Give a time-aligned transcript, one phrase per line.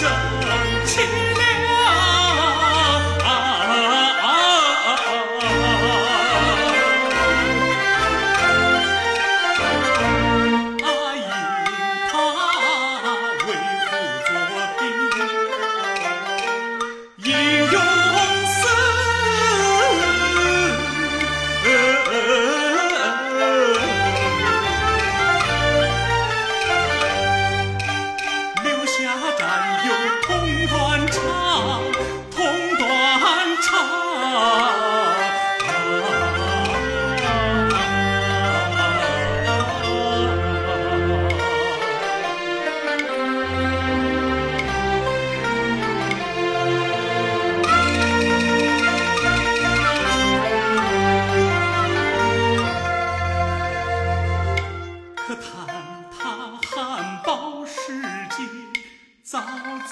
[0.00, 0.08] 象
[0.86, 1.37] 征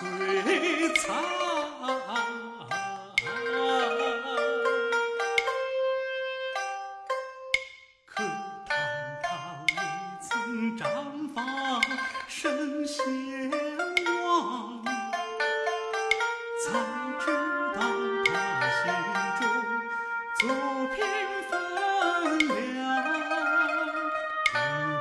[0.00, 0.02] 璀
[0.94, 1.04] 璨，
[8.06, 8.22] 可
[8.66, 8.72] 当
[9.22, 9.26] 他
[9.68, 9.70] 未
[10.22, 10.28] 曾
[10.78, 10.80] 绽
[11.34, 11.38] 放，
[12.28, 12.40] 身
[12.86, 12.98] 先
[14.24, 14.82] 亡，
[16.64, 16.64] 才
[17.20, 17.24] 知
[17.74, 17.78] 道
[18.24, 18.28] 他
[18.80, 18.80] 心
[19.38, 19.42] 中
[20.38, 20.40] 足
[20.94, 20.98] 平
[21.50, 21.52] 分
[22.48, 22.48] 两。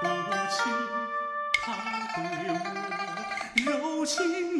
[0.00, 0.54] 对不起，
[1.64, 1.64] 他
[2.14, 2.16] 对
[2.54, 2.56] 我
[3.64, 4.53] 柔情。